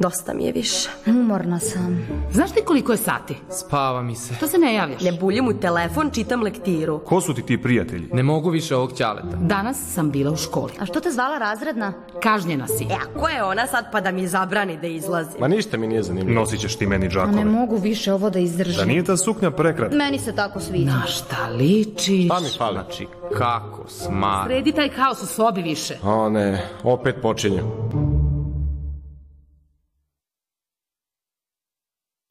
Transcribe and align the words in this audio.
Dosta 0.00 0.34
mi 0.34 0.44
je 0.44 0.52
više. 0.52 0.88
Umorna 1.06 1.58
sam. 1.60 2.06
Znaš 2.32 2.50
ti 2.52 2.60
koliko 2.64 2.92
je 2.92 2.98
sati? 2.98 3.36
Spava 3.50 4.02
mi 4.02 4.14
se. 4.16 4.34
To 4.40 4.46
se 4.46 4.58
ne 4.58 4.74
javljaš. 4.74 5.02
Ne 5.02 5.12
buljim 5.12 5.48
u 5.48 5.60
telefon, 5.60 6.10
čitam 6.10 6.42
lektiru. 6.42 6.98
Ko 6.98 7.20
su 7.20 7.34
ti 7.34 7.42
ti 7.42 7.62
prijatelji? 7.62 8.08
Ne 8.12 8.22
mogu 8.22 8.50
više 8.50 8.76
ovog 8.76 8.92
ćaleta. 8.92 9.36
Danas 9.40 9.76
sam 9.94 10.10
bila 10.10 10.30
u 10.32 10.36
školi. 10.36 10.72
A 10.80 10.86
što 10.86 11.00
te 11.00 11.10
zvala 11.10 11.38
razredna? 11.38 11.92
Kažnjena 12.22 12.66
si. 12.68 12.84
E, 12.84 12.94
a 12.94 13.18
ko 13.20 13.28
je 13.28 13.44
ona 13.44 13.66
sad 13.66 13.84
pa 13.92 14.00
da 14.00 14.10
mi 14.10 14.26
zabrani 14.26 14.78
da 14.80 14.86
izlazim? 14.86 15.40
Ma 15.40 15.48
ništa 15.48 15.76
mi 15.76 15.86
nije 15.86 16.02
zanimljivo. 16.02 16.40
Nosit 16.40 16.60
ćeš 16.60 16.76
ti 16.76 16.86
meni 16.86 17.04
A 17.04 17.08
ne 17.08 17.10
džakove. 17.10 17.44
mogu 17.44 17.76
više 17.76 18.12
ovo 18.12 18.30
da 18.30 18.38
izdržim. 18.38 18.76
Da 18.78 18.84
nije 18.84 19.04
ta 19.04 19.16
suknja 19.16 19.50
prekratka? 19.50 19.96
Meni 19.96 20.18
se 20.18 20.34
tako 20.34 20.60
sviđa. 20.60 20.90
Na 20.90 21.06
šta 21.06 21.48
ličiš? 21.58 22.28
Pa 22.28 22.40
mi 22.40 22.48
fali. 22.58 22.72
Znači, 22.74 23.06
kako 23.38 23.88
smar. 23.88 24.46
Sredi 24.46 24.72
taj 24.72 24.88
haos 24.90 25.22
u 25.22 25.26
sobi 25.26 25.62
više. 25.62 25.98
O 26.02 26.28
ne, 26.28 26.68
opet 26.84 27.16
počinju. 27.22 27.62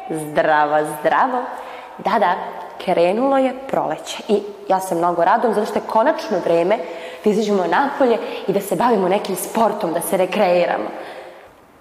Zdravo, 0.10 0.86
zdravo. 1.00 1.42
Da, 1.98 2.20
da, 2.20 2.36
krenulo 2.86 3.38
je 3.38 3.54
proleće 3.68 4.24
i 4.28 4.40
ja 4.70 4.80
se 4.80 4.96
mnogo 4.96 5.26
radujem 5.26 5.54
zato 5.54 5.68
što 5.68 5.80
je 5.80 5.88
konačno 5.88 6.38
vreme 6.46 6.78
da 7.24 7.30
izađemo 7.30 7.64
napolje 7.68 8.18
i 8.48 8.54
da 8.54 8.62
se 8.62 8.76
bavimo 8.76 9.10
nekim 9.10 9.36
sportom, 9.36 9.94
da 9.94 10.02
se 10.02 10.18
rekreiramo. 10.18 10.90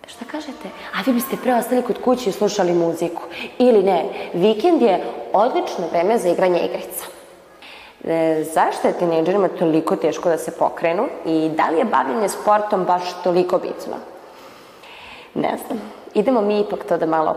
Šta 0.07 0.25
kažete? 0.25 0.69
A 0.95 1.03
vi 1.07 1.13
biste 1.13 1.37
pre 1.43 1.55
ostali 1.55 1.83
kod 1.83 2.03
kuće 2.03 2.31
i 2.31 2.33
slušali 2.33 2.73
muziku. 2.73 3.23
Ili 3.59 3.83
ne, 3.83 4.05
vikend 4.35 4.83
je 4.83 5.05
odlično 5.33 5.87
vreme 5.93 6.19
za 6.19 6.29
igranje 6.29 6.61
igrica. 6.61 7.07
E, 8.05 8.45
zašto 8.55 8.89
je 8.89 8.99
tinejdžerima 8.99 9.49
toliko 9.49 9.97
teško 9.97 10.29
da 10.29 10.39
se 10.39 10.59
pokrenu 10.59 11.07
i 11.27 11.51
da 11.57 11.69
li 11.71 11.79
je 11.79 11.85
bavljenje 11.85 12.29
sportom 12.29 12.85
baš 12.85 13.03
toliko 13.25 13.59
bitno? 13.59 13.97
Ne 15.35 15.59
znam. 15.67 15.81
Idemo 16.15 16.41
mi 16.41 16.61
ipak 16.61 16.85
to 16.89 16.97
da 16.97 17.07
malo 17.07 17.37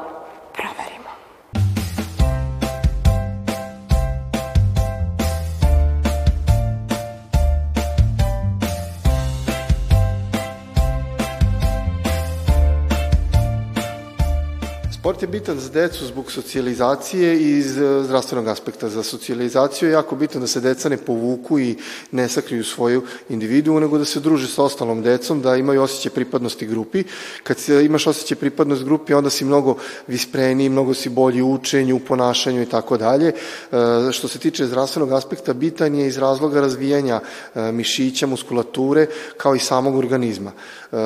Sport 15.17 15.33
je 15.33 15.39
bitan 15.39 15.59
za 15.59 15.69
decu 15.69 16.05
zbog 16.05 16.31
socijalizacije 16.31 17.39
i 17.39 17.57
iz 17.57 17.77
e, 17.77 18.03
zdravstvenog 18.03 18.47
aspekta. 18.47 18.89
Za 18.89 19.03
socijalizaciju 19.03 19.89
je 19.89 19.93
jako 19.93 20.15
bitno 20.15 20.41
da 20.41 20.47
se 20.47 20.61
deca 20.61 20.89
ne 20.89 20.97
povuku 20.97 21.59
i 21.59 21.75
ne 22.11 22.27
sakriju 22.29 22.63
svoju 22.63 23.01
individuo, 23.29 23.79
nego 23.79 23.97
da 23.97 24.05
se 24.05 24.19
druže 24.19 24.47
sa 24.47 24.63
ostalom 24.63 25.01
decom, 25.01 25.41
da 25.41 25.55
imaju 25.55 25.81
osjećaj 25.81 26.11
pripadnosti 26.11 26.67
grupi. 26.67 27.03
Kad 27.43 27.57
imaš 27.85 28.07
osjećaj 28.07 28.37
pripadnost 28.37 28.83
grupi, 28.83 29.13
onda 29.13 29.29
si 29.29 29.45
mnogo 29.45 29.77
vispreniji, 30.07 30.69
mnogo 30.69 30.93
si 30.93 31.09
bolji 31.09 31.41
u 31.41 31.53
učenju, 31.53 31.95
u 31.95 31.99
ponašanju 31.99 32.61
i 32.61 32.69
tako 32.69 32.97
dalje. 32.97 33.27
E, 33.27 34.11
Što 34.11 34.27
se 34.27 34.39
tiče 34.39 34.65
zdravstvenog 34.65 35.11
aspekta, 35.11 35.53
bitan 35.53 35.95
je 35.95 36.07
iz 36.07 36.17
razloga 36.17 36.61
razvijanja 36.61 37.21
e, 37.55 37.71
mišića, 37.71 38.27
muskulature, 38.27 39.07
kao 39.37 39.55
i 39.55 39.59
samog 39.59 39.95
organizma. 39.95 40.51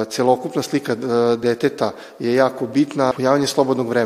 Celokupna 0.10 0.62
slika 0.62 0.96
deteta 1.38 1.92
je 2.20 2.34
jako 2.34 2.68
bitna, 2.68 3.12
pojavanje 3.12 3.48
slobodnog 3.48 3.90
vremena 3.90 4.01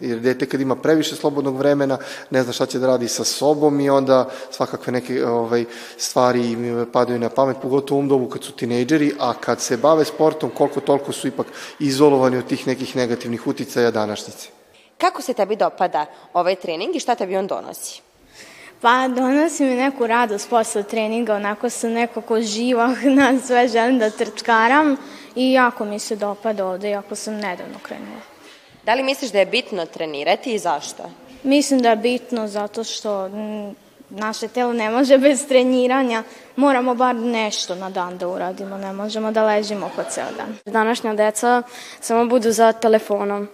jer 0.00 0.20
dete 0.20 0.46
kad 0.46 0.60
ima 0.60 0.76
previše 0.76 1.16
slobodnog 1.16 1.56
vremena 1.56 1.98
ne 2.30 2.42
zna 2.42 2.52
šta 2.52 2.66
će 2.66 2.78
da 2.78 2.86
radi 2.86 3.08
sa 3.08 3.24
sobom 3.24 3.80
i 3.80 3.90
onda 3.90 4.30
svakakve 4.50 4.92
neke 4.92 5.26
ovaj, 5.26 5.64
stvari 5.96 6.50
im 6.52 6.86
padaju 6.92 7.18
na 7.18 7.28
pamet, 7.28 7.56
pogotovo 7.62 7.96
u 7.96 7.98
ovom 7.98 8.08
dobu 8.08 8.28
kad 8.28 8.44
su 8.44 8.52
tinejdžeri, 8.52 9.12
a 9.20 9.34
kad 9.40 9.60
se 9.60 9.76
bave 9.76 10.04
sportom 10.04 10.50
koliko 10.50 10.80
toliko 10.80 11.12
su 11.12 11.28
ipak 11.28 11.46
izolovani 11.78 12.36
od 12.36 12.46
tih 12.46 12.66
nekih 12.66 12.96
negativnih 12.96 13.46
uticaja 13.46 13.90
današnjice. 13.90 14.48
Kako 14.98 15.22
se 15.22 15.34
tebi 15.34 15.56
dopada 15.56 16.06
ovaj 16.32 16.56
trening 16.56 16.96
i 16.96 17.00
šta 17.00 17.14
tebi 17.14 17.36
on 17.36 17.46
donosi? 17.46 18.02
Pa 18.80 19.08
donosi 19.08 19.64
mi 19.64 19.74
neku 19.74 20.06
radost 20.06 20.50
posle 20.50 20.82
treninga, 20.82 21.34
onako 21.34 21.70
sam 21.70 21.92
nekako 21.92 22.40
živahna, 22.40 23.38
sve 23.46 23.68
želim 23.68 23.98
da 23.98 24.10
trčkaram 24.10 24.96
i 25.34 25.52
jako 25.52 25.84
mi 25.84 25.98
se 25.98 26.16
dopada 26.16 26.66
ovde, 26.66 26.90
jako 26.90 27.14
sam 27.14 27.34
nedavno 27.34 27.78
krenula. 27.82 28.33
Da 28.84 28.94
li 28.94 29.02
misliš 29.02 29.32
da 29.32 29.38
je 29.38 29.46
bitno 29.46 29.86
trenirati 29.86 30.54
i 30.54 30.58
zašto? 30.58 31.02
Mislim 31.42 31.80
da 31.82 31.90
je 31.90 31.96
bitno 31.96 32.48
zato 32.48 32.84
što 32.84 33.28
mm, 33.28 33.74
naše 34.10 34.48
telo 34.48 34.72
ne 34.72 34.90
može 34.90 35.18
bez 35.18 35.48
treniranja, 35.48 36.22
moramo 36.56 36.94
bar 36.94 37.14
nešto 37.14 37.74
na 37.74 37.90
dan 37.90 38.18
da 38.18 38.28
uradimo, 38.28 38.78
ne 38.78 38.92
možemo 38.92 39.32
da 39.32 39.44
ležimo 39.44 39.90
po 39.96 40.02
ceo 40.10 40.30
dan. 40.36 40.56
Današnja 40.64 41.14
deca 41.14 41.62
samo 42.00 42.26
budu 42.26 42.52
za 42.52 42.72
telefonom. 42.72 43.48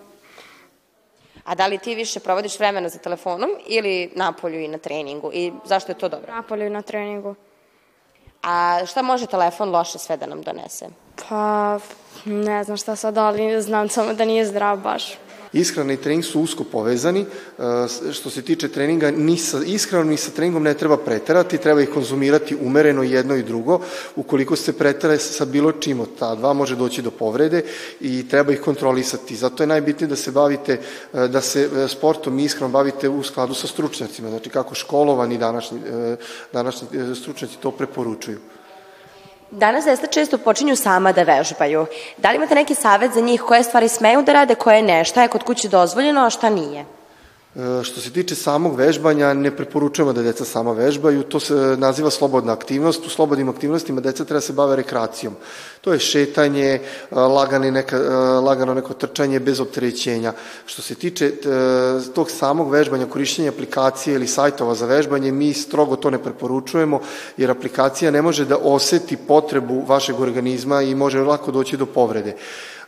A 1.45 1.55
da 1.55 1.67
li 1.67 1.79
ti 1.79 1.95
više 1.95 2.21
provodiš 2.21 2.59
vremena 2.59 2.89
za 2.89 2.99
telefonom 2.99 3.51
ili 3.67 4.11
napolju 4.15 4.61
i 4.61 4.69
na 4.69 4.79
treningu? 4.79 5.31
I 5.35 5.53
zašto 5.65 5.93
je 5.93 5.99
to 5.99 6.09
dobro? 6.09 6.35
Napolju 6.35 6.67
i 6.67 6.71
na 6.71 6.83
treningu. 6.83 7.35
A 8.43 8.81
šta 8.87 9.03
može 9.03 9.27
telefon 9.27 9.71
loše 9.71 9.99
sve 9.99 10.17
da 10.17 10.27
nam 10.27 10.43
donese? 10.43 10.87
Pa, 11.29 11.79
ne 12.25 12.64
znam 12.64 12.76
šta 12.76 12.97
sad, 12.97 13.19
ali 13.19 13.62
znam 13.62 13.88
samo 13.88 14.14
da 14.14 14.25
nije 14.25 14.47
zdrav 14.47 14.78
baš. 14.78 15.19
Ishrana 15.53 15.92
i 15.92 15.97
trening 15.97 16.25
su 16.25 16.41
usko 16.41 16.64
povezani. 16.64 17.20
E, 17.20 18.12
Što 18.12 18.31
se 18.31 18.42
tiče 18.42 18.69
treninga, 18.69 19.10
ni 19.10 19.36
sa 19.36 19.58
ishranom 19.66 20.08
ni 20.08 20.16
sa 20.16 20.31
treningom 20.31 20.62
ne 20.62 20.75
treba 20.75 20.97
preterati, 20.97 21.58
treba 21.58 21.81
ih 21.81 21.91
konzumirati 21.91 22.56
umereno 22.60 23.03
jedno 23.03 23.36
i 23.36 23.42
drugo. 23.42 23.81
Ukoliko 24.16 24.56
se 24.56 24.78
pretera 24.78 25.19
sa 25.19 25.44
bilo 25.44 25.72
čim 25.72 26.00
od 26.00 26.08
ta 26.19 26.34
dva, 26.34 26.53
može 26.53 26.76
doći 26.76 27.03
do 27.03 27.10
povrede 27.10 27.62
i 28.00 28.28
treba 28.28 28.52
ih 28.52 28.60
kontrolisati. 28.60 29.37
Zato 29.37 29.62
je 29.62 29.66
najbitnije 29.66 30.08
da 30.08 30.16
se 30.16 30.31
bavite, 30.31 30.81
e, 31.14 31.28
da 31.28 31.41
se 31.41 31.69
e, 31.75 31.88
sportom 31.88 32.38
i 32.38 32.44
ishranom 32.44 32.72
bavite 32.72 33.08
u 33.08 33.22
skladu 33.22 33.54
sa 33.54 33.66
stručnjacima. 33.66 34.28
Znači 34.28 34.50
kako 34.50 34.75
školovani 34.75 35.38
današnji, 35.38 35.78
današnji 36.52 36.88
stručnjaci 37.14 37.58
to 37.60 37.70
preporučuju. 37.70 38.38
Danas 39.50 39.84
deca 39.84 40.06
često 40.06 40.38
počinju 40.38 40.77
sama 40.77 41.12
da 41.12 41.22
vežbaju. 41.22 41.87
Da 42.16 42.31
li 42.31 42.37
imate 42.37 42.55
neki 42.55 42.75
savet 42.75 43.12
za 43.12 43.21
njih 43.21 43.41
koje 43.43 43.62
stvari 43.62 43.88
smeju 43.88 44.22
da 44.22 44.33
rade, 44.33 44.55
koje 44.55 44.83
ne? 44.83 45.05
Šta 45.05 45.22
je 45.22 45.28
kod 45.28 45.43
kuće 45.43 45.69
dozvoljeno, 45.69 46.27
a 46.27 46.31
šta 46.31 46.50
nije? 46.50 46.84
E, 47.56 47.84
Što 47.84 48.00
se 48.00 48.11
tiče 48.11 48.34
samog 48.34 48.77
vežbanja, 48.77 49.33
ne 49.34 49.50
preporučujemo 49.50 50.12
da 50.12 50.22
deca 50.22 50.44
sama 50.44 50.72
vežbaju, 50.72 51.22
to 51.22 51.41
se 51.41 51.55
naziva 51.55 52.11
slobodna 52.11 52.53
aktivnost. 52.53 53.06
U 53.06 53.11
slobodnim 53.11 53.49
aktivnostima 53.49 54.00
deca 54.00 54.25
treba 54.25 54.37
da 54.38 54.47
se 54.47 54.53
bave 54.53 54.77
rekreacijom. 54.77 55.34
To 55.81 55.93
je 55.93 55.99
šetanje, 55.99 56.69
e, 56.71 56.81
lagani 57.11 57.71
neka, 57.71 57.97
e, 57.97 58.09
lagano 58.47 58.75
neko 58.75 58.94
trčanje 58.94 59.41
bez 59.41 59.61
opterećenja. 59.61 60.33
Što 60.66 60.83
se 60.83 60.94
tiče 60.94 61.27
e, 61.27 61.33
tog 62.15 62.31
samog 62.31 62.71
vežbanja, 62.71 63.06
korišćenja 63.06 63.49
aplikacije 63.50 64.15
ili 64.15 64.27
sajtova 64.27 64.75
za 64.75 64.87
vežbanje, 64.87 65.32
mi 65.32 65.53
strogo 65.53 65.97
to 65.97 66.11
ne 66.11 66.22
preporučujemo, 66.22 67.00
jer 67.37 67.50
aplikacija 67.50 68.11
ne 68.11 68.22
može 68.22 68.44
da 68.44 68.59
oseti 68.62 69.17
potrebu 69.17 69.84
vašeg 69.88 70.21
organizma 70.21 70.82
i 70.82 70.94
može 70.94 71.21
lako 71.21 71.50
doći 71.50 71.77
do 71.77 71.87
povrede. 71.87 72.37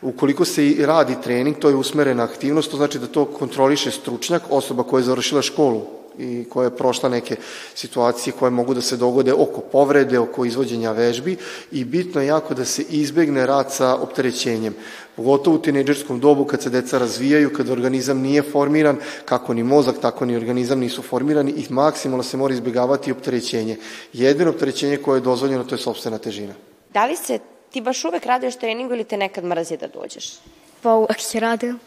Ukoliko 0.03 0.45
se 0.45 0.75
radi 0.79 1.15
trening, 1.23 1.57
to 1.59 1.69
je 1.69 1.75
usmerena 1.75 2.23
aktivnost, 2.23 2.71
to 2.71 2.77
znači 2.77 2.99
da 2.99 3.07
to 3.07 3.25
kontroliše 3.25 3.91
stručnjak, 3.91 4.43
osoba 4.53 4.83
koja 4.83 4.99
je 4.99 5.05
završila 5.05 5.41
školu 5.41 5.81
i 6.17 6.45
koja 6.49 6.65
je 6.65 6.77
prošla 6.77 7.09
neke 7.09 7.35
situacije 7.75 8.33
koje 8.39 8.51
mogu 8.51 8.73
da 8.73 8.81
se 8.81 8.97
dogode 8.97 9.33
oko 9.33 9.61
povrede, 9.61 10.19
oko 10.19 10.45
izvođenja 10.45 10.91
vežbi 10.91 11.37
i 11.71 11.85
bitno 11.85 12.21
je 12.21 12.27
jako 12.27 12.53
da 12.53 12.65
se 12.65 12.83
izbegne 12.89 13.45
rad 13.45 13.71
sa 13.71 13.95
opterećenjem. 13.95 14.75
Pogotovo 15.15 15.55
u 15.55 15.59
tinejdžerskom 15.59 16.19
dobu 16.19 16.45
kad 16.45 16.61
se 16.61 16.69
deca 16.69 16.97
razvijaju, 16.97 17.53
kad 17.53 17.69
organizam 17.69 18.19
nije 18.19 18.41
formiran, 18.41 18.97
kako 19.25 19.53
ni 19.53 19.63
mozak, 19.63 19.95
tako 20.01 20.25
ni 20.25 20.35
organizam 20.35 20.79
nisu 20.79 21.01
formirani 21.01 21.51
i 21.51 21.65
maksimalno 21.69 22.23
se 22.23 22.37
mora 22.37 22.53
izbegavati 22.53 23.11
opterećenje. 23.11 23.77
Jedino 24.13 24.49
opterećenje 24.49 24.97
koje 24.97 25.17
je 25.17 25.21
dozvoljeno 25.21 25.63
to 25.63 25.75
je 25.75 25.79
sobstvena 25.79 26.17
težina. 26.17 26.53
Da 26.93 27.05
li 27.05 27.15
se 27.15 27.39
ti 27.71 27.81
baš 27.81 28.05
uvek 28.05 28.25
raduješ 28.25 28.55
treningu 28.55 28.93
ili 28.93 29.03
te 29.03 29.17
nekad 29.17 29.43
mrzi 29.43 29.77
da 29.77 29.87
dođeš? 29.87 30.33
Pa 30.81 30.93
uvek 30.95 31.19
se 31.19 31.39
radujem. 31.39 31.79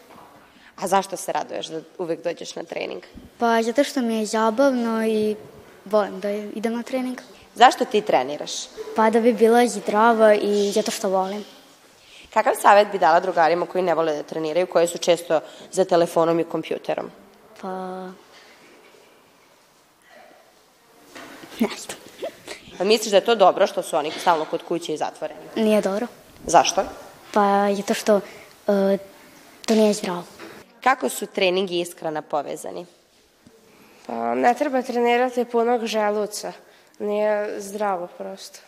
A 0.81 0.89
zašto 0.89 1.17
se 1.17 1.33
raduješ 1.33 1.67
da 1.67 1.81
uvek 1.99 2.25
dođeš 2.25 2.55
na 2.55 2.63
trening? 2.63 3.03
Pa 3.39 3.63
zato 3.63 3.85
što 3.85 4.01
mi 4.01 4.19
je 4.19 4.27
zabavno 4.27 5.07
i 5.07 5.37
volim 5.85 6.21
da 6.21 6.31
idem 6.31 6.73
na 6.73 6.83
trening. 6.83 7.21
Zašto 7.55 7.85
ti 7.85 8.01
treniraš? 8.01 8.53
Pa 8.97 9.11
da 9.11 9.21
bi 9.21 9.33
bila 9.33 9.67
zdrava 9.67 10.35
i 10.35 10.73
zato 10.73 10.91
što 10.91 11.09
volim. 11.09 11.45
Kakav 12.35 12.55
savet 12.63 12.89
bi 12.93 12.99
dala 12.99 13.21
drugarima 13.21 13.67
koji 13.67 13.85
ne 13.85 13.95
vole 13.95 14.17
da 14.17 14.23
treniraju, 14.23 14.67
koji 14.67 14.87
su 14.87 14.99
često 14.99 15.41
za 15.73 15.85
telefonom 15.85 16.41
i 16.41 16.45
kompjuterom? 16.45 17.11
Pa... 17.61 17.69
Ne 21.61 21.69
znam. 21.79 21.99
Pa 22.79 22.85
misliš 22.85 23.11
da 23.11 23.17
je 23.17 23.25
to 23.25 23.35
dobro 23.35 23.67
što 23.67 23.83
su 23.83 23.97
oni 23.97 24.11
stalno 24.21 24.45
kod 24.45 24.63
kuće 24.63 24.95
i 24.95 24.97
zatvoreni? 24.97 25.41
Nije 25.57 25.81
dobro. 25.81 26.07
Zašto? 26.47 26.83
Pa 27.33 27.75
zato 27.75 27.95
što 27.95 28.17
uh, 28.17 28.23
to 29.67 29.75
nije 29.75 29.93
zdravo. 29.93 30.25
Kako 30.87 31.09
su 31.09 31.27
trening 31.27 31.71
i 31.71 31.81
ishrana 31.81 32.23
povezani? 32.23 32.87
Pa 34.07 34.35
ne 34.35 34.55
treba 34.55 34.83
trenirati 34.83 35.45
punog 35.45 35.87
želuca. 35.87 36.53
Nije 36.99 37.61
zdravo 37.61 38.07
prosto. 38.07 38.59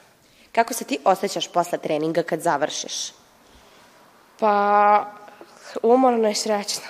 Kako 0.52 0.74
se 0.74 0.84
ti 0.84 0.98
osjećaš 1.04 1.48
posle 1.48 1.78
treninga 1.78 2.22
kad 2.22 2.40
završiš? 2.40 3.12
Pa, 4.38 5.04
umorno 5.82 6.28
i 6.28 6.34
srećno. 6.34 6.82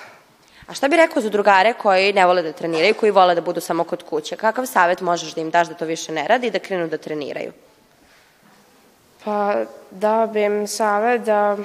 A 0.66 0.74
šta 0.74 0.88
bi 0.88 0.96
rekao 0.96 1.22
za 1.22 1.28
drugare 1.28 1.72
koji 1.72 2.12
ne 2.12 2.26
vole 2.26 2.42
da 2.42 2.52
treniraju, 2.52 2.94
koji 2.94 3.12
vole 3.12 3.34
da 3.34 3.40
budu 3.40 3.60
samo 3.60 3.84
kod 3.84 4.02
kuće? 4.02 4.36
Kakav 4.36 4.66
savjet 4.66 5.00
možeš 5.00 5.34
da 5.34 5.40
im 5.40 5.50
daš 5.50 5.68
da 5.68 5.74
to 5.74 5.84
više 5.84 6.12
ne 6.12 6.28
radi 6.28 6.46
i 6.46 6.50
da 6.50 6.58
krenu 6.58 6.88
da 6.88 6.98
treniraju? 6.98 7.52
Pa, 9.24 9.54
dao 9.90 10.26
bi 10.26 10.42
im 10.42 10.66
savjet 10.66 11.22
da 11.22 11.56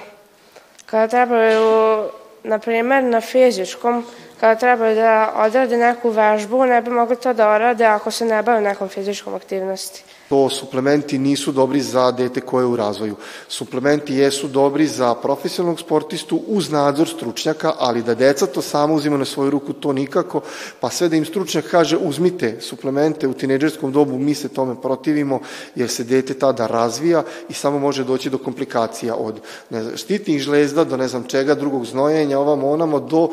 kada 0.85 1.07
trebaju, 1.07 2.09
na 2.43 2.59
primjer, 2.59 3.03
na 3.03 3.21
fizičkom, 3.21 4.05
kada 4.39 4.59
trebaju 4.59 4.95
da 4.95 5.33
odrade 5.35 5.77
neku 5.77 6.09
vežbu, 6.09 6.65
ne 6.65 6.81
bi 6.81 6.89
mogli 6.89 7.15
to 7.15 7.33
da 7.33 7.49
orade 7.49 7.85
ako 7.85 8.11
se 8.11 8.25
ne 8.25 8.43
bave 8.43 8.61
nekom 8.61 8.89
fizičkom 8.89 9.35
aktivnosti. 9.35 10.03
To 10.29 10.49
suplementi 10.49 11.17
nisu 11.17 11.51
dobri 11.51 11.81
za 11.81 12.11
dete 12.11 12.41
koje 12.41 12.63
je 12.63 12.67
u 12.67 12.75
razvoju. 12.75 13.15
Suplementi 13.47 14.13
jesu 14.13 14.47
dobri 14.47 14.87
za 14.87 15.15
profesionalnog 15.15 15.79
sportistu 15.79 16.41
uz 16.47 16.71
nadzor 16.71 17.07
stručnjaka, 17.07 17.73
ali 17.79 18.03
da 18.03 18.15
deca 18.15 18.45
to 18.45 18.61
samo 18.61 18.93
uzima 18.93 19.17
na 19.17 19.25
svoju 19.25 19.49
ruku, 19.49 19.73
to 19.73 19.93
nikako, 19.93 20.41
pa 20.79 20.89
sve 20.89 21.09
da 21.09 21.15
im 21.15 21.25
stručnjak 21.25 21.65
kaže 21.71 21.97
uzmite 21.97 22.61
suplemente 22.61 23.27
u 23.27 23.33
tineđerskom 23.33 23.91
dobu, 23.91 24.17
mi 24.17 24.35
se 24.35 24.49
tome 24.49 24.81
protivimo, 24.81 25.39
jer 25.75 25.89
se 25.89 26.03
dete 26.03 26.33
tada 26.33 26.67
razvija 26.67 27.23
i 27.49 27.53
samo 27.53 27.79
može 27.79 28.03
doći 28.03 28.29
do 28.29 28.37
komplikacija 28.37 29.15
od 29.15 29.39
ne 29.69 29.83
znam, 29.83 29.97
štitnih 29.97 30.41
žlezda 30.41 30.83
do 30.83 30.97
ne 30.97 31.07
znam 31.07 31.23
čega, 31.23 31.55
drugog 31.55 31.85
znojenja, 31.85 32.39
ovamo 32.39 32.71
onamo, 32.71 32.99
do, 32.99 33.29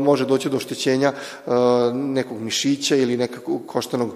može 0.00 0.26
doći 0.26 0.48
do 0.48 0.56
oštećenja 0.56 1.12
nekog 1.92 2.40
mišića 2.40 2.96
ili 2.96 3.16
nekog 3.16 3.60
koštanog 3.66 4.10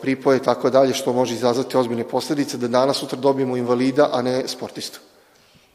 pripoja 0.00 0.36
i 0.36 0.42
tako 0.42 0.70
dalje, 0.72 0.94
što 0.94 1.12
može 1.12 1.34
izazvati 1.34 1.76
ozbiljne 1.76 2.08
posledice, 2.08 2.56
da 2.56 2.68
danas 2.68 2.96
sutra 2.96 3.18
dobijemo 3.18 3.56
invalida, 3.56 4.08
a 4.12 4.22
ne 4.22 4.48
sportistu. 4.48 5.00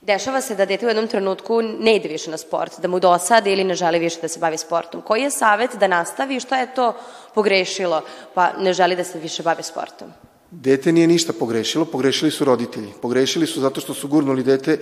Dešava 0.02 0.42
se 0.42 0.56
da 0.56 0.66
dete 0.66 0.86
u 0.86 0.90
jednom 0.90 1.08
trenutku 1.08 1.62
ne 1.62 1.96
ide 1.96 2.10
više 2.10 2.32
na 2.32 2.38
sport, 2.38 2.80
da 2.80 2.88
mu 2.88 3.00
dosade 3.00 3.52
ili 3.52 3.64
ne 3.64 3.76
želi 3.76 4.00
više 4.00 4.22
da 4.22 4.28
se 4.28 4.40
bavi 4.40 4.58
sportom. 4.58 5.02
Koji 5.02 5.22
je 5.22 5.32
savet 5.32 5.76
da 5.76 5.88
nastavi 5.88 6.36
i 6.36 6.40
šta 6.40 6.58
je 6.58 6.74
to 6.74 6.94
pogrešilo 7.36 8.02
pa 8.34 8.52
ne 8.60 8.74
želi 8.74 8.96
da 8.96 9.04
se 9.04 9.20
više 9.20 9.44
bavi 9.44 9.64
sportom? 9.64 10.14
Dete 10.52 10.92
nije 10.92 11.08
ništa 11.08 11.34
pogrešilo, 11.34 11.86
pogrešili 11.86 12.32
su 12.32 12.46
roditelji. 12.46 12.88
Pogrešili 13.02 13.48
su 13.48 13.62
zato 13.62 13.82
što 13.82 13.94
su 13.94 14.08
gurnuli 14.08 14.44
dete, 14.44 14.72
e, 14.72 14.80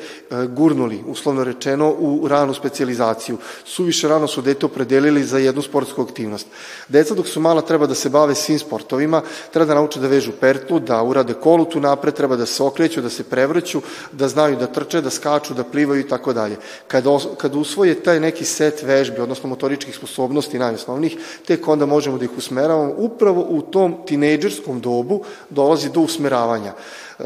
gurnuli, 0.48 1.04
uslovno 1.08 1.44
rečeno, 1.44 1.96
u 2.00 2.28
ranu 2.28 2.54
specializaciju. 2.54 3.38
Suviše 3.64 4.08
rano 4.08 4.28
su 4.28 4.42
dete 4.42 4.66
opredelili 4.66 5.24
za 5.24 5.38
jednu 5.38 5.62
sportsku 5.62 6.02
aktivnost. 6.02 6.48
Deca 6.90 7.14
dok 7.14 7.28
su 7.28 7.40
mala 7.40 7.62
treba 7.62 7.88
da 7.88 7.96
se 7.96 8.10
bave 8.10 8.36
svim 8.36 8.60
sportovima, 8.60 9.22
treba 9.54 9.66
da 9.66 9.74
nauče 9.74 10.00
da 10.00 10.08
vežu 10.08 10.32
pertlu, 10.40 10.80
da 10.80 11.04
urade 11.04 11.34
kolu 11.34 11.66
tu 11.66 11.80
napred, 11.80 12.14
treba 12.14 12.36
da 12.36 12.46
se 12.46 12.64
okreću, 12.64 13.02
da 13.02 13.10
se 13.10 13.24
prevrću, 13.24 13.82
da 14.12 14.28
znaju 14.28 14.58
da 14.58 14.68
trče, 14.68 15.02
da 15.02 15.10
skaču, 15.10 15.54
da 15.54 15.64
plivaju 15.64 16.02
i 16.02 16.08
tako 16.08 16.34
dalje. 16.34 16.58
Kada, 16.88 17.18
kada 17.38 17.58
usvoje 17.58 18.04
taj 18.04 18.20
neki 18.20 18.46
set 18.46 18.84
vežbi, 18.84 19.22
odnosno 19.22 19.50
motoričkih 19.50 19.96
sposobnosti 19.96 20.60
najosnovnijih, 20.60 21.18
tek 21.46 21.68
onda 21.68 21.86
možemo 21.86 22.18
da 22.18 22.26
ih 22.26 22.38
usmeravamo 22.38 22.94
upravo 22.98 23.46
u 23.50 23.62
tom 23.62 23.96
tinejdžerskom 24.06 24.80
dobu 24.80 25.24
dolazi 25.56 25.90
do 25.90 26.02
usmeravanja. 26.02 26.74
E, 27.20 27.24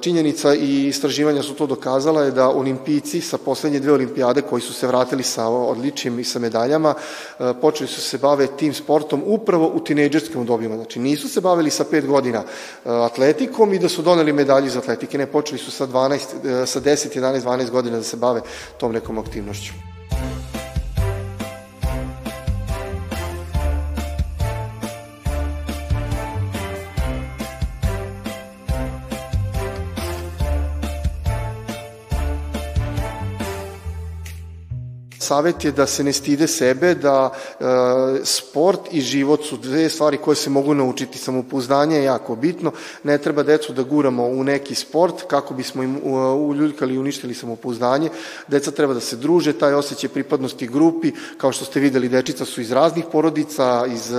činjenica 0.00 0.54
i 0.54 0.86
istraživanja 0.86 1.42
su 1.42 1.54
to 1.54 1.66
dokazala 1.66 2.22
je 2.22 2.30
da 2.30 2.48
olimpijci 2.48 3.20
sa 3.20 3.38
poslednje 3.38 3.80
dve 3.80 3.92
olimpijade 3.92 4.42
koji 4.42 4.62
su 4.62 4.72
se 4.72 4.86
vratili 4.86 5.22
sa 5.22 5.46
odličjem 5.48 6.18
i 6.18 6.24
sa 6.24 6.38
medaljama, 6.38 6.94
e, 6.94 7.52
počeli 7.60 7.88
su 7.88 8.00
se 8.00 8.18
bave 8.18 8.46
tim 8.46 8.74
sportom 8.74 9.22
upravo 9.26 9.70
u 9.74 9.80
tinejdžerskim 9.80 10.46
dobima. 10.46 10.76
Znači 10.76 10.98
nisu 10.98 11.28
se 11.28 11.40
bavili 11.40 11.70
sa 11.70 11.84
pet 11.84 12.06
godina 12.06 12.38
e, 12.38 12.44
atletikom 12.84 13.74
i 13.74 13.78
da 13.78 13.88
su 13.88 14.02
doneli 14.02 14.32
medalju 14.32 14.66
iz 14.66 14.76
atletike, 14.76 15.18
ne, 15.18 15.26
počeli 15.26 15.58
su 15.58 15.70
sa, 15.70 15.86
12, 15.86 16.66
sa 16.66 16.80
10, 16.80 17.18
11, 17.20 17.40
12 17.40 17.70
godina 17.70 17.96
da 17.96 18.02
se 18.02 18.16
bave 18.16 18.40
tom 18.78 18.92
nekom 18.92 19.18
aktivnošću. 19.18 19.89
Savet 35.30 35.64
je 35.64 35.72
da 35.72 35.86
se 35.86 36.04
ne 36.04 36.12
stide 36.12 36.46
sebe, 36.50 36.94
da 36.94 37.30
e, 37.30 37.64
sport 38.24 38.90
i 38.90 39.00
život 39.00 39.44
su 39.46 39.56
dve 39.56 39.88
stvari 39.88 40.18
koje 40.18 40.36
se 40.36 40.50
mogu 40.50 40.74
naučiti. 40.74 41.18
Samopouzdanje 41.18 41.96
je 41.96 42.04
jako 42.04 42.36
bitno. 42.36 42.72
Ne 43.04 43.18
treba 43.18 43.42
decu 43.42 43.72
da 43.72 43.82
guramo 43.82 44.26
u 44.26 44.44
neki 44.44 44.74
sport 44.74 45.22
kako 45.28 45.54
bismo 45.54 45.82
im 45.82 46.00
uljuljkali 46.50 46.94
i 46.94 46.98
uništili 46.98 47.34
samopouzdanje. 47.34 48.10
Deca 48.48 48.70
treba 48.70 48.94
da 48.94 49.00
se 49.00 49.16
druže, 49.16 49.52
taj 49.52 49.74
osjećaj 49.74 50.10
pripadnosti 50.10 50.66
grupi, 50.66 51.12
kao 51.38 51.52
što 51.52 51.64
ste 51.64 51.80
videli, 51.80 52.08
dečica 52.08 52.44
su 52.44 52.60
iz 52.60 52.72
raznih 52.72 53.04
porodica, 53.12 53.86
iz 53.86 54.10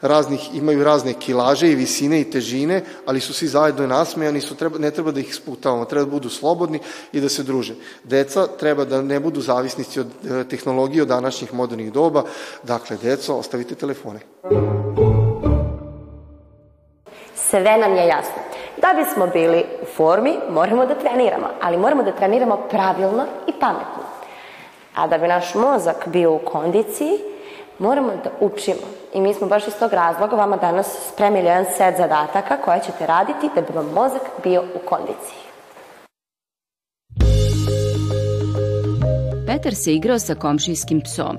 raznih, 0.00 0.54
imaju 0.54 0.84
razne 0.84 1.12
kilaže 1.12 1.70
i 1.72 1.74
visine 1.74 2.20
i 2.20 2.30
težine, 2.30 2.82
ali 3.06 3.20
su 3.20 3.34
svi 3.34 3.48
zajedno 3.48 3.86
nasmejani, 3.86 4.40
su, 4.40 4.54
treba, 4.54 4.78
ne 4.78 4.90
treba 4.90 5.12
da 5.12 5.20
ih 5.20 5.34
sputavamo, 5.34 5.84
treba 5.84 6.04
da 6.04 6.10
budu 6.10 6.30
slobodni 6.30 6.80
i 7.12 7.20
da 7.20 7.28
se 7.28 7.42
druže. 7.42 7.74
Deca 8.04 8.46
treba 8.46 8.84
da 8.84 9.02
ne 9.02 9.20
budu 9.20 9.40
zavisnici 9.40 10.00
od 10.00 10.08
tehnologije 10.56 11.02
od 11.02 11.08
današnjih 11.08 11.54
modernih 11.54 11.92
doba. 11.92 12.22
Dakle, 12.62 12.96
deco, 12.96 13.36
ostavite 13.36 13.74
telefone. 13.74 14.20
Sve 17.34 17.78
nam 17.78 17.96
je 17.96 18.06
jasno. 18.06 18.42
Da 18.82 18.94
bismo 19.04 19.26
bili 19.26 19.64
u 19.82 19.86
formi, 19.96 20.34
moramo 20.50 20.86
da 20.86 20.94
treniramo, 20.94 21.46
ali 21.62 21.76
moramo 21.76 22.02
da 22.02 22.12
treniramo 22.12 22.56
pravilno 22.70 23.24
i 23.46 23.52
pametno. 23.60 24.04
A 24.94 25.06
da 25.06 25.18
bi 25.18 25.28
naš 25.28 25.54
mozak 25.54 26.08
bio 26.08 26.32
u 26.32 26.38
kondiciji, 26.38 27.18
moramo 27.78 28.08
da 28.24 28.30
učimo. 28.40 28.86
I 29.12 29.20
mi 29.20 29.34
smo 29.34 29.46
baš 29.46 29.68
iz 29.68 29.74
tog 29.78 29.92
razloga 29.92 30.36
vama 30.36 30.56
danas 30.56 30.86
spremili 31.12 31.46
jedan 31.46 31.64
set 31.76 31.96
zadataka 31.96 32.56
koje 32.56 32.80
ćete 32.80 33.06
raditi 33.06 33.50
da 33.54 33.60
bi 33.60 33.72
vam 33.74 33.90
mozak 33.94 34.22
bio 34.42 34.62
u 34.62 34.88
kondiciji. 34.88 35.53
Petar 39.54 39.74
se 39.74 39.94
igrao 39.94 40.18
sa 40.18 40.34
komšijskim 40.34 41.00
psom. 41.00 41.36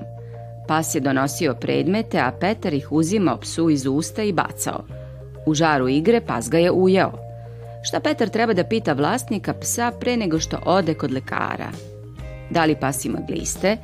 Pas 0.68 0.94
je 0.94 1.00
donosio 1.00 1.54
predmete, 1.54 2.18
a 2.18 2.32
Petar 2.40 2.74
ih 2.74 2.92
uzimao 2.92 3.40
psu 3.40 3.70
iz 3.70 3.86
usta 3.86 4.22
i 4.22 4.32
bacao. 4.32 4.84
U 5.46 5.54
žaru 5.54 5.88
igre 5.88 6.20
pas 6.20 6.48
ga 6.50 6.58
je 6.58 6.70
ujeo. 6.70 7.12
Šta 7.82 8.00
Petar 8.00 8.28
treba 8.28 8.52
da 8.52 8.64
pita 8.64 8.92
vlasnika 8.92 9.54
psa 9.60 9.92
pre 10.00 10.16
nego 10.16 10.40
što 10.40 10.58
ode 10.66 10.94
kod 10.94 11.12
lekara? 11.12 11.68
Da 12.50 12.64
li 12.64 12.76
pas 12.80 13.04
ima 13.04 13.18
gliste? 13.28 13.76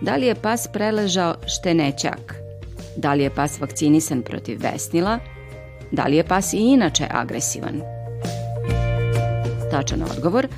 Da 0.00 0.16
li 0.16 0.26
je 0.26 0.34
pas 0.34 0.68
preležao 0.72 1.34
štenećak? 1.46 2.34
Da 2.96 3.14
li 3.14 3.22
je 3.22 3.30
pas 3.30 3.60
vakcinisan 3.60 4.22
protiv 4.22 4.62
vesnila? 4.62 5.18
Da 5.92 6.06
li 6.06 6.16
je 6.16 6.24
pas 6.24 6.52
i 6.52 6.58
inače 6.58 7.06
agresivan? 7.10 7.82
Tačan 9.70 10.02
odgovor, 10.02 10.48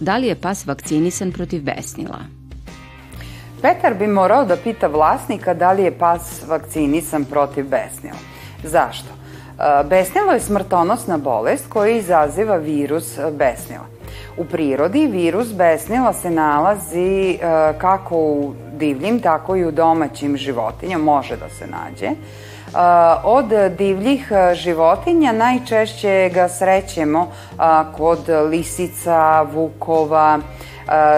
da 0.00 0.16
li 0.16 0.26
je 0.26 0.34
pas 0.34 0.66
vakcinisan 0.66 1.32
protiv 1.32 1.62
besnila? 1.62 2.43
Petar 3.64 3.94
bi 3.94 4.06
morao 4.06 4.44
da 4.44 4.56
pita 4.56 4.86
vlasnika 4.86 5.54
da 5.54 5.72
li 5.72 5.82
je 5.82 5.98
pas 5.98 6.42
vakcinisan 6.48 7.24
protiv 7.24 7.68
besnila. 7.68 8.16
Zašto? 8.64 9.08
E, 9.08 9.84
besnilo 9.84 10.32
je 10.32 10.40
smrtonosna 10.40 11.18
bolest 11.18 11.68
koja 11.68 11.96
izaziva 11.96 12.56
virus 12.56 13.18
besnila. 13.32 13.84
U 14.36 14.44
prirodi 14.44 15.06
virus 15.06 15.52
besnila 15.52 16.12
se 16.12 16.30
nalazi 16.30 17.30
e, 17.30 17.38
kako 17.78 18.16
u 18.16 18.54
divljim, 18.72 19.20
tako 19.20 19.56
i 19.56 19.64
u 19.64 19.70
domaćim 19.70 20.36
životinjama, 20.36 21.04
može 21.04 21.36
da 21.36 21.48
se 21.48 21.66
nađe. 21.66 22.06
E, 22.06 22.14
od 23.24 23.46
divljih 23.78 24.32
životinja 24.54 25.32
najčešće 25.32 26.30
ga 26.34 26.48
srećemo 26.48 27.32
kod 27.96 28.28
lisica, 28.50 29.42
vukova, 29.42 30.38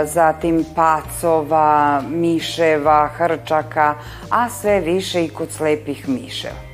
zatim 0.04 0.64
pacova, 0.75 2.02
miševa, 2.11 3.08
hrčaka, 3.08 3.94
a 4.30 4.49
sve 4.49 4.80
više 4.80 5.25
i 5.25 5.28
kod 5.28 5.50
slepih 5.50 6.08
miševa. 6.08 6.66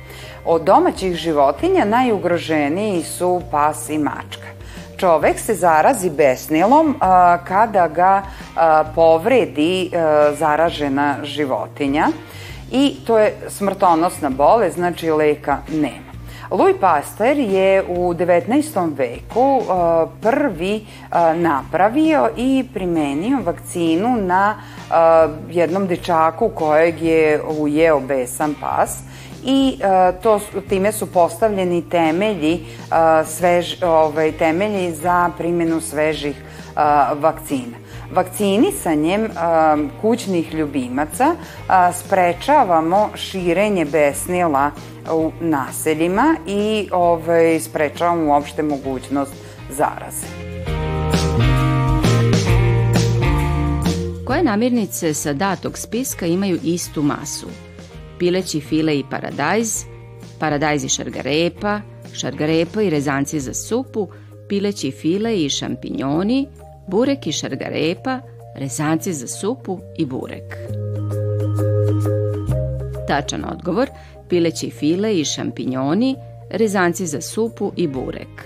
Od 0.45 0.61
domaćih 0.61 1.15
životinja 1.15 1.85
najugroženiji 1.85 3.03
su 3.03 3.41
pas 3.51 3.89
i 3.89 3.97
mačka. 3.97 4.52
Čovek 5.03 5.39
se 5.39 5.53
zarazi 5.55 6.09
besnilom 6.09 6.95
kada 7.43 7.87
ga 7.87 8.21
povredi 8.95 9.91
zaražena 10.37 11.17
životinja 11.23 12.07
i 12.71 12.95
to 13.07 13.17
je 13.17 13.33
smrtonosna 13.49 14.29
bolest, 14.29 14.75
znači 14.75 15.11
leka 15.11 15.57
nema. 15.71 16.13
Louis 16.51 16.75
Pasteur 16.79 17.37
je 17.37 17.83
u 17.83 18.13
19. 18.13 18.97
veku 18.97 19.57
uh, 19.57 19.65
prvi 20.21 20.85
uh, 20.85 21.41
napravio 21.41 22.29
i 22.37 22.65
primenio 22.73 23.39
vakcinu 23.45 24.17
na 24.21 24.55
uh, 24.55 24.95
jednom 25.55 25.87
dečaku 25.87 26.49
kojeg 26.49 27.01
je 27.01 27.41
ujeo 27.59 27.99
besan 27.99 28.55
pas 28.61 28.99
i 29.45 29.77
to 30.23 30.39
time 30.69 30.91
su 30.91 31.11
postavljeni 31.11 31.89
temelji 31.89 32.65
svež 33.25 33.83
ovaj 33.83 34.31
temelji 34.31 34.91
za 34.91 35.29
primjenu 35.37 35.81
svežih 35.81 36.35
vakcina. 37.19 37.77
Vakcinisanjem 38.13 39.29
kućnih 40.01 40.53
ljubimaca 40.53 41.35
sprečavamo 41.93 43.09
širenje 43.15 43.85
besnila 43.85 44.71
u 45.11 45.31
naseljima 45.41 46.35
i 46.47 46.89
ovaj, 46.91 47.59
sprečavamo 47.59 48.33
uopšte 48.33 48.63
mogućnost 48.63 49.33
zaraze. 49.69 50.27
Koje 54.25 54.43
namirnice 54.43 55.13
sa 55.13 55.33
datog 55.33 55.77
spiska 55.77 56.25
imaju 56.25 56.59
istu 56.63 57.01
masu? 57.01 57.47
Pileći 58.23 58.59
file 58.59 58.99
i 58.99 59.03
paradajz, 59.11 59.83
paradajz 60.39 60.83
i 60.83 60.89
šargarepa, 60.89 61.81
šargarepa 62.13 62.81
i 62.81 62.89
rezanci 62.89 63.39
za 63.39 63.53
supu, 63.53 64.07
pileći 64.49 64.91
file 64.91 65.35
i 65.35 65.49
šampinjoni, 65.49 66.47
burek 66.87 67.27
i 67.27 67.31
šargarepa, 67.31 68.19
rezanci 68.55 69.13
za 69.13 69.27
supu 69.27 69.79
i 69.97 70.05
burek. 70.05 70.57
Tačan 73.07 73.45
odgovor, 73.51 73.89
pileći 74.29 74.69
file 74.69 75.19
i 75.19 75.25
šampinjoni, 75.25 76.15
rezanci 76.49 77.05
za 77.05 77.21
supu 77.21 77.71
i 77.75 77.87
burek. 77.87 78.43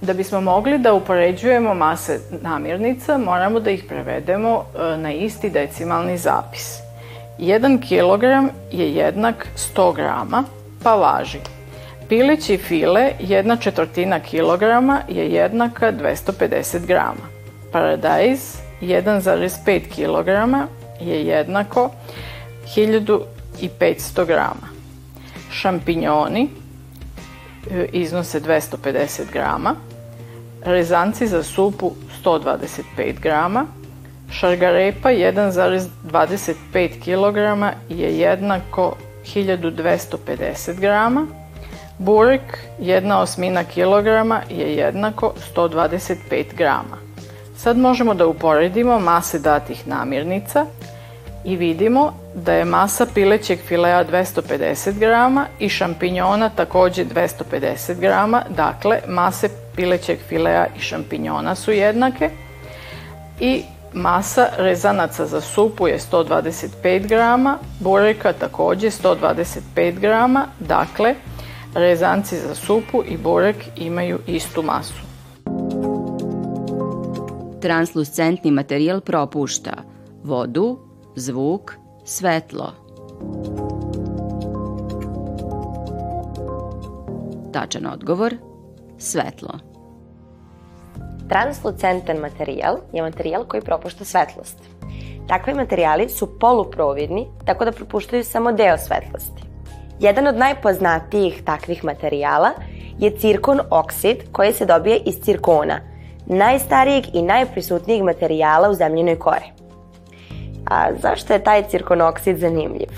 Da 0.00 0.12
bismo 0.12 0.40
mogli 0.40 0.78
da 0.78 0.94
upoređujemo 0.94 1.74
mase 1.74 2.20
namirnica, 2.42 3.18
moramo 3.18 3.60
da 3.60 3.70
ih 3.70 3.84
prevedemo 3.88 4.64
e, 4.74 4.96
na 4.96 5.12
isti 5.12 5.50
decimalni 5.50 6.18
zapis. 6.18 6.85
1 7.38 7.78
kg 7.78 8.52
je 8.72 8.92
jednak 8.92 9.46
100 9.56 9.94
grama, 9.94 10.44
pa 10.82 10.94
važi. 10.94 11.38
Pileći 12.08 12.58
file, 12.58 13.12
jedna 13.20 13.56
četvrtina 13.56 14.20
kilograma 14.20 15.00
je 15.08 15.30
jednaka 15.30 15.92
250 15.92 16.86
grama. 16.86 17.26
Paradajz, 17.72 18.40
1,5 18.80 19.80
kg 19.88 20.28
je 21.00 21.26
jednako 21.26 21.90
1500 22.76 24.26
grama. 24.26 24.68
Šampinjoni 25.50 26.48
e, 27.70 27.86
iznose 27.92 28.40
250 28.40 29.22
grama. 29.32 29.74
Rezanci 30.64 31.26
za 31.26 31.42
supu 31.42 31.92
125 32.24 33.20
grama. 33.20 33.66
Šargarepa 34.30 35.08
1,25 35.08 37.00
kg 37.00 37.36
je 37.88 38.18
jednako 38.18 38.96
1250 39.34 40.80
grama. 40.80 41.26
Burek, 41.98 42.58
jedna 42.78 43.20
osmina 43.20 43.64
kilograma 43.64 44.40
je 44.50 44.76
jednako 44.76 45.34
125 45.54 46.44
grama. 46.56 46.96
Sad 47.56 47.78
možemo 47.78 48.14
da 48.14 48.26
uporedimo 48.26 48.98
mase 48.98 49.38
datih 49.38 49.88
namirnica 49.88 50.66
i 51.44 51.56
vidimo 51.56 52.12
da 52.34 52.52
je 52.52 52.64
masa 52.64 53.06
pilećeg 53.14 53.58
filea 53.58 54.04
250 54.04 54.98
grama 54.98 55.46
i 55.58 55.68
šampinjona 55.68 56.48
takođe 56.48 57.04
250 57.04 58.00
grama, 58.00 58.42
dakle 58.48 59.00
mase 59.08 59.48
pilećeg 59.76 60.18
filea 60.28 60.66
i 60.78 60.80
šampinjona 60.80 61.54
su 61.54 61.72
jednake 61.72 62.30
i 63.40 63.62
masa 63.96 64.48
rezanaca 64.58 65.26
za 65.26 65.40
supu 65.40 65.88
je 65.88 65.98
125 65.98 67.08
grama, 67.08 67.58
bureka 67.80 68.32
takođe 68.32 68.90
125 68.90 70.00
grama, 70.00 70.46
dakle 70.60 71.14
rezanci 71.74 72.36
za 72.36 72.54
supu 72.54 73.02
i 73.08 73.16
burek 73.16 73.56
imaju 73.76 74.18
istu 74.26 74.62
masu. 74.62 75.02
Transluscentni 77.60 78.50
materijal 78.50 79.00
propušta 79.00 79.72
vodu, 80.24 80.78
zvuk, 81.16 81.72
svetlo. 82.04 82.72
Tačan 87.52 87.86
odgovor 87.86 88.34
svetlo. 88.98 89.75
Translucentan 91.28 92.16
materijal 92.16 92.76
je 92.92 93.02
materijal 93.02 93.44
koji 93.44 93.62
propušta 93.62 94.04
svetlost. 94.04 94.58
Takvi 95.28 95.54
materijali 95.54 96.08
su 96.08 96.38
poluprovidni, 96.38 97.26
tako 97.44 97.64
da 97.64 97.72
propuštaju 97.72 98.24
samo 98.24 98.52
deo 98.52 98.78
svetlosti. 98.78 99.42
Jedan 100.00 100.26
od 100.26 100.36
najpoznatijih 100.36 101.42
takvih 101.44 101.84
materijala 101.84 102.50
je 102.98 103.18
cirkon 103.18 103.60
oksid 103.70 104.16
koji 104.32 104.52
se 104.52 104.66
dobije 104.66 104.96
iz 104.96 105.14
cirkona, 105.22 105.80
najstarijeg 106.26 107.04
i 107.12 107.22
najprisutnijeg 107.22 108.02
materijala 108.02 108.70
u 108.70 108.74
zemljinoj 108.74 109.18
kori. 109.18 109.52
A 110.70 110.88
zašto 111.02 111.32
je 111.32 111.44
taj 111.44 111.68
cirkonoksid 111.68 112.38
zanimljiv? 112.38 112.88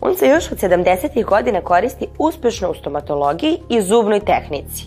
On 0.00 0.16
se 0.16 0.28
još 0.28 0.52
od 0.52 0.58
70. 0.58 1.24
godina 1.24 1.60
koristi 1.60 2.08
uspešno 2.18 2.70
u 2.70 2.74
stomatologiji 2.74 3.58
i 3.68 3.82
zubnoj 3.82 4.20
tehnici. 4.20 4.84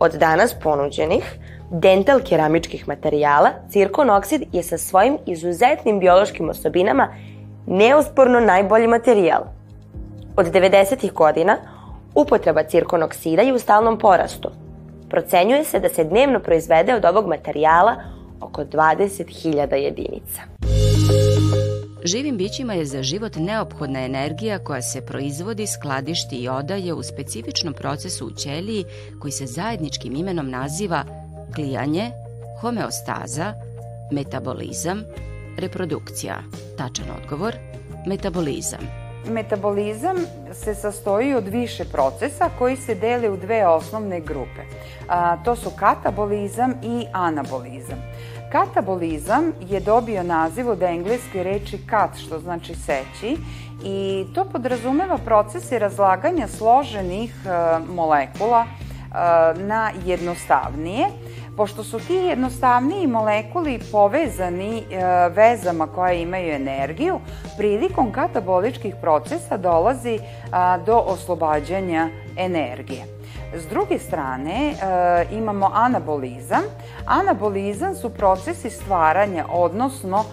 Od 0.00 0.12
danas 0.12 0.54
ponuđenih 0.62 1.38
dental 1.70 2.20
keramičkih 2.20 2.88
materijala, 2.88 3.50
cirkon 3.70 4.10
oksid 4.10 4.42
je 4.52 4.62
sa 4.62 4.78
svojim 4.78 5.18
izuzetnim 5.26 6.00
biološkim 6.00 6.48
osobinama 6.48 7.08
neusporno 7.66 8.40
najbolji 8.40 8.86
materijal. 8.86 9.42
Od 10.36 10.46
90. 10.46 11.12
godina 11.12 11.56
upotreba 12.14 12.62
cirkon 12.62 13.02
oksida 13.02 13.42
je 13.42 13.54
u 13.54 13.58
stalnom 13.58 13.98
porastu. 13.98 14.50
Procenjuje 15.10 15.64
se 15.64 15.80
da 15.80 15.88
se 15.88 16.04
dnevno 16.04 16.40
proizvede 16.40 16.94
od 16.94 17.04
ovog 17.04 17.26
materijala 17.26 17.96
oko 18.40 18.64
20.000 18.64 19.74
jedinica. 19.74 20.42
Živim 22.04 22.36
bićima 22.36 22.74
je 22.74 22.84
za 22.84 23.02
život 23.02 23.36
neophodna 23.36 24.04
energija 24.04 24.58
koja 24.58 24.82
se 24.82 25.06
proizvodi, 25.06 25.66
skladišti 25.66 26.36
i 26.36 26.48
odaje 26.48 26.94
u 26.94 27.02
specifičnom 27.02 27.74
procesu 27.74 28.26
u 28.26 28.30
ćeliji 28.30 28.84
koji 29.20 29.32
se 29.32 29.46
zajedničkim 29.46 30.16
imenom 30.16 30.50
naziva 30.50 31.04
klijanje, 31.54 32.10
homeostaza, 32.60 33.54
metabolizam, 34.12 35.02
reprodukcija. 35.58 36.36
Tačan 36.78 37.06
odgovor, 37.22 37.54
metabolizam. 38.06 38.80
Metabolizam 39.26 40.16
se 40.52 40.74
sastoji 40.74 41.34
od 41.34 41.48
više 41.48 41.84
procesa 41.84 42.50
koji 42.58 42.76
se 42.76 42.94
dele 42.94 43.30
u 43.30 43.36
dve 43.36 43.66
osnovne 43.66 44.20
grupe. 44.20 44.62
A, 45.08 45.36
to 45.44 45.56
su 45.56 45.70
katabolizam 45.78 46.74
i 46.82 47.06
anabolizam. 47.12 47.98
Katabolizam 48.52 49.52
je 49.60 49.80
dobio 49.80 50.22
naziv 50.22 50.70
od 50.70 50.82
engleske 50.82 51.42
reči 51.42 51.78
kat, 51.86 52.16
što 52.16 52.38
znači 52.38 52.74
seći, 52.74 53.36
i 53.84 54.24
to 54.34 54.44
podrazumeva 54.44 55.18
procese 55.18 55.78
razlaganja 55.78 56.48
složenih 56.48 57.34
e, 57.46 57.48
molekula 57.94 58.64
e, 58.64 59.14
na 59.58 59.90
jednostavnije, 60.06 61.08
pošto 61.56 61.84
su 61.84 61.98
ti 61.98 62.14
jednostavniji 62.14 63.06
molekuli 63.06 63.80
povezani 63.92 64.78
e, 64.78 64.82
vezama 65.28 65.86
koje 65.86 66.22
imaju 66.22 66.52
energiju, 66.52 67.20
prilikom 67.56 68.12
kataboličkih 68.12 68.94
procesa 69.00 69.56
dolazi 69.56 70.18
do 70.86 70.96
oslobađanja 71.06 72.08
energije. 72.36 73.13
S 73.56 73.66
druge 73.66 73.98
strane 73.98 74.70
e, 74.70 74.74
imamo 75.36 75.70
anabolizam. 75.74 76.62
Anabolizam 77.06 77.94
su 77.94 78.10
procesi 78.10 78.70
stvaranja, 78.70 79.46
odnosno 79.50 80.24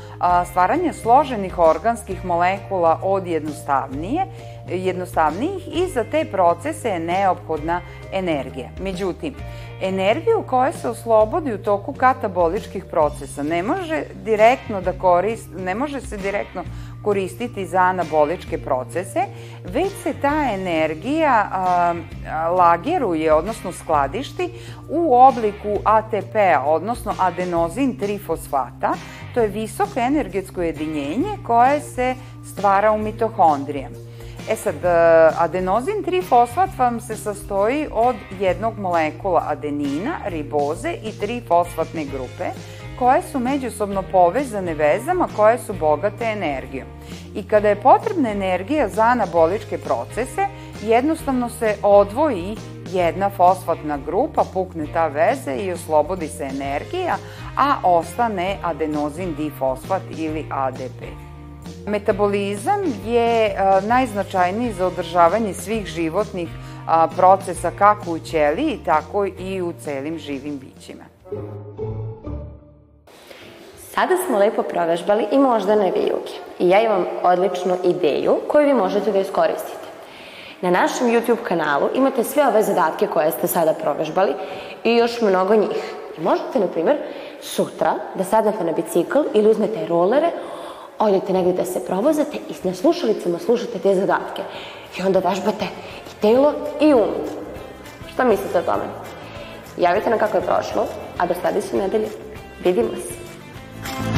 stvaranja 0.50 0.94
složenih 0.94 1.60
organskih 1.60 2.26
molekula 2.26 3.00
od 3.04 3.28
jednostavnije, 3.28 4.26
jednostavnijih 4.68 5.68
i 5.68 5.88
za 5.88 6.04
te 6.04 6.26
procese 6.32 6.90
je 6.90 7.00
neophodna 7.00 7.82
energija. 8.12 8.70
Međutim, 8.80 9.36
energiju 9.82 10.44
koja 10.48 10.72
se 10.72 10.90
oslobodi 10.90 11.54
u 11.54 11.64
toku 11.64 11.94
kataboličkih 11.94 12.86
procesa 12.86 13.44
ne 13.44 13.64
može 13.64 14.04
direktno 14.24 14.82
da 14.82 14.94
korist, 14.94 15.50
ne 15.58 15.76
može 15.76 16.02
se 16.02 16.18
direktno 16.18 16.64
koristiti 17.04 17.66
za 17.66 17.80
anaboličke 17.80 18.58
procese, 18.58 19.26
već 19.66 19.92
se 20.04 20.14
ta 20.22 20.50
energija 20.54 21.50
a, 21.52 21.94
lageruje, 22.58 23.34
odnosno 23.34 23.72
skladišti 23.72 24.50
u 24.90 25.16
obliku 25.16 25.80
ATP-a, 25.84 26.64
odnosno 26.66 27.14
adenozin 27.20 27.98
trifosfata. 27.98 28.94
To 29.34 29.40
je 29.40 29.48
visoko 29.48 30.00
energetsko 30.00 30.62
jedinjenje 30.62 31.38
koje 31.48 31.82
se 31.82 32.16
stvara 32.46 32.92
u 32.92 32.98
mitohondrijama. 32.98 33.96
E 34.50 34.56
sad, 34.56 34.76
adenozin 35.38 36.04
trifosfat 36.04 36.70
vam 36.78 37.00
se 37.00 37.16
sastoji 37.16 37.88
od 37.92 38.16
jednog 38.40 38.80
molekula 38.80 39.44
adenina, 39.48 40.18
riboze 40.26 40.94
i 41.04 41.20
trifosfatne 41.20 42.06
grupe, 42.06 42.46
koje 43.02 43.22
su 43.22 43.40
međusobno 43.40 44.04
povezane 44.12 44.74
vezama 44.74 45.28
koje 45.36 45.58
su 45.58 45.74
bogate 45.74 46.26
energijom. 46.26 46.88
I 47.36 47.44
kada 47.48 47.70
je 47.70 47.82
potrebna 47.82 48.30
energija 48.30 48.90
za 48.90 49.02
anaboličke 49.02 49.78
procese, 49.78 50.48
jednostavno 50.84 51.50
se 51.50 51.76
odvoji 51.84 52.56
jedna 52.92 53.30
fosfatna 53.30 53.98
grupa, 54.06 54.44
pukne 54.54 54.86
ta 54.94 55.08
veze 55.08 55.56
i 55.56 55.72
oslobodi 55.72 56.28
se 56.28 56.44
energija, 56.44 57.16
a 57.58 57.76
ostane 57.84 58.58
adenozin 58.64 59.36
difosfat 59.36 60.02
ili 60.18 60.46
ADP. 60.50 61.02
Metabolizam 61.88 62.82
je 63.06 63.56
a, 63.58 63.82
najznačajniji 63.88 64.74
za 64.74 64.88
održavanje 64.88 65.54
svih 65.54 65.86
životnih 65.86 66.50
procesa 67.16 67.72
kako 67.78 68.12
u 68.12 68.20
ćeliji, 68.20 68.80
tako 68.86 69.26
i 69.26 69.62
u 69.62 69.74
celim 69.84 70.18
živim 70.20 70.60
bićima. 70.60 71.04
Sada 73.94 74.18
smo 74.26 74.38
lepo 74.38 74.64
provežbali 74.64 75.26
i 75.32 75.38
moždane 75.38 75.92
vijuge. 75.92 76.32
I 76.60 76.70
ja 76.70 76.82
imam 76.82 77.06
odličnu 77.24 77.78
ideju 77.84 78.40
koju 78.48 78.66
vi 78.66 78.74
možete 78.74 79.12
da 79.12 79.20
iskoristite. 79.20 79.88
Na 80.62 80.70
našem 80.70 81.08
YouTube 81.08 81.44
kanalu 81.44 81.90
imate 81.96 82.24
sve 82.24 82.48
ove 82.48 82.64
zadatke 82.64 83.08
koje 83.08 83.32
ste 83.32 83.48
sada 83.48 83.74
provežbali 83.74 84.34
i 84.84 84.96
još 84.96 85.22
mnogo 85.22 85.56
njih. 85.56 85.94
I 86.18 86.22
možete, 86.22 86.60
na 86.60 86.68
primjer, 86.68 86.98
sutra 87.42 87.94
da 88.16 88.24
sadnete 88.24 88.64
na 88.64 88.72
bicikl 88.72 89.20
ili 89.34 89.50
uzmete 89.50 89.88
rolere, 89.88 90.32
odete 91.00 91.34
negde 91.34 91.54
da 91.54 91.66
se 91.66 91.86
provozate 91.86 92.38
i 92.38 92.68
na 92.68 92.74
slušalicama 92.74 93.40
slušate 93.40 93.80
te 93.80 93.96
zadatke. 93.96 94.42
I 95.00 95.02
onda 95.02 95.20
vežbate 95.20 95.66
i 96.12 96.22
telo 96.22 96.54
i 96.82 96.94
um. 96.94 97.10
Šta 98.14 98.24
mislite 98.24 98.60
o 98.60 98.62
tome? 98.62 98.84
Javite 99.78 100.10
nam 100.10 100.20
kako 100.20 100.38
je 100.38 100.44
prošlo, 100.44 100.86
a 101.18 101.28
do 101.28 101.34
sledeće 101.34 101.78
nedelje 101.78 102.08
vidimo 102.64 102.90
se. 102.96 103.21
Bye. 103.82 104.11